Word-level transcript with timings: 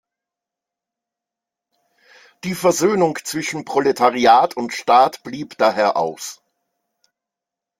Die 2.43 2.55
Versöhnung 2.55 3.19
zwischen 3.23 3.65
Proletariat 3.65 4.57
und 4.57 4.73
Staat 4.73 5.21
blieb 5.21 5.59
daher 5.59 5.95
aus. 5.95 6.41